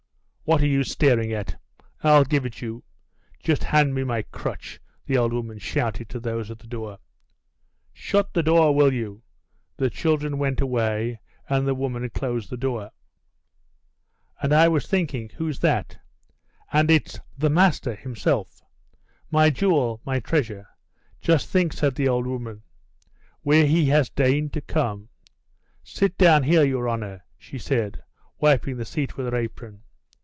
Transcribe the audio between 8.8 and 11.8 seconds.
you!" The children went away, and the